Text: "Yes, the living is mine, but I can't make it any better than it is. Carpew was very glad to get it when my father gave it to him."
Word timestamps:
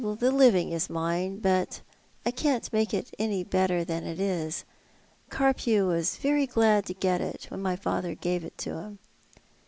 "Yes, 0.03 0.17
the 0.17 0.31
living 0.31 0.71
is 0.71 0.89
mine, 0.89 1.37
but 1.37 1.81
I 2.25 2.31
can't 2.31 2.73
make 2.73 2.91
it 2.91 3.13
any 3.19 3.43
better 3.43 3.83
than 3.83 4.03
it 4.03 4.19
is. 4.19 4.65
Carpew 5.29 5.85
was 5.85 6.17
very 6.17 6.47
glad 6.47 6.87
to 6.87 6.95
get 6.95 7.21
it 7.21 7.45
when 7.49 7.61
my 7.61 7.75
father 7.75 8.15
gave 8.15 8.43
it 8.43 8.57
to 8.57 8.79
him." 8.79 8.99